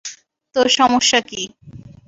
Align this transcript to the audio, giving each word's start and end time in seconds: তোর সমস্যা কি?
তোর 0.55 0.67
সমস্যা 0.77 1.19
কি? 1.21 1.41